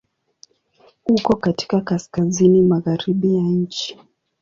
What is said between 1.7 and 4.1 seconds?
kaskazini-magharibi ya nchi.